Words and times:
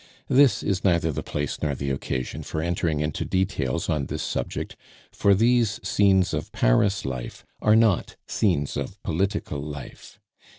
This 0.29 0.63
is 0.63 0.83
neither 0.83 1.11
the 1.11 1.21
place 1.21 1.61
nor 1.61 1.75
the 1.75 1.91
occasion 1.91 2.41
for 2.41 2.59
entering 2.59 3.01
into 3.01 3.23
details 3.23 3.87
on 3.87 4.07
this 4.07 4.23
subject, 4.23 4.75
for 5.11 5.35
these 5.35 5.79
"Scenes 5.87 6.33
of 6.33 6.51
Paris 6.51 7.05
Life" 7.05 7.45
are 7.61 7.75
not 7.75 8.15
"Scenes 8.25 8.75
of 8.77 8.99
Political 9.03 9.61
Life." 9.61 10.19